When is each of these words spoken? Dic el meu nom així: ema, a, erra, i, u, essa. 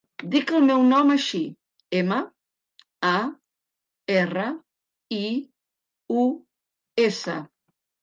Dic 0.35 0.51
el 0.59 0.63
meu 0.69 0.79
nom 0.85 1.11
així: 1.15 1.41
ema, 1.99 2.17
a, 3.11 3.13
erra, 4.17 4.49
i, 5.23 5.23
u, 6.27 6.29
essa. 7.09 7.43